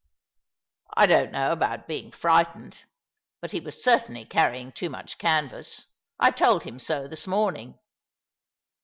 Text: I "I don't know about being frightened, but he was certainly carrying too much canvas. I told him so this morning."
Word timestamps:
I 0.97 1.03
"I 1.03 1.05
don't 1.05 1.31
know 1.31 1.51
about 1.51 1.85
being 1.87 2.09
frightened, 2.09 2.85
but 3.39 3.51
he 3.51 3.59
was 3.59 3.83
certainly 3.83 4.25
carrying 4.25 4.71
too 4.71 4.89
much 4.89 5.19
canvas. 5.19 5.85
I 6.19 6.31
told 6.31 6.63
him 6.63 6.79
so 6.79 7.07
this 7.07 7.27
morning." 7.27 7.77